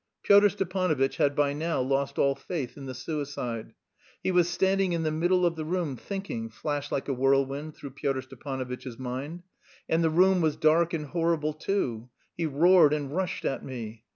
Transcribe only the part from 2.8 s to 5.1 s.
the suicide. "He was standing in